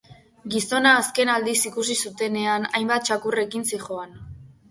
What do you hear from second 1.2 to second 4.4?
aldiz ikusi zutenean hainbat txakurrekin zihoan.